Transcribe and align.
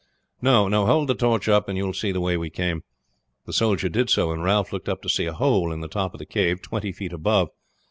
"No. 0.41 0.67
Hold 0.67 1.09
the 1.09 1.13
torch 1.13 1.47
up 1.47 1.69
and 1.69 1.77
you 1.77 1.85
will 1.85 1.93
see 1.93 2.11
the 2.11 2.19
way 2.19 2.35
we 2.35 2.49
came." 2.49 2.81
The 3.45 3.53
soldier 3.53 3.87
did 3.87 4.09
so, 4.09 4.31
and 4.31 4.43
Ralph 4.43 4.73
looking 4.73 4.91
up 4.91 5.07
saw 5.07 5.23
a 5.29 5.33
hole 5.33 5.71
in 5.71 5.81
the 5.81 5.87
top 5.87 6.15
of 6.15 6.17
the 6.17 6.25
cave 6.25 6.59
twenty 6.59 6.91
feet 6.91 7.13
above. 7.13 7.49